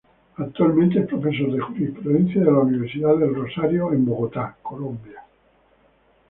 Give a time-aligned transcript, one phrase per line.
[0.37, 5.23] Actualmente es profesor de jurisprudencia de la Universidad del Rosario en Bogotá, Colombia.